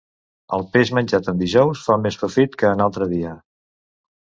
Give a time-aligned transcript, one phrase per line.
[0.55, 3.37] El peix menjat en dijous fa més profit que en altre dia.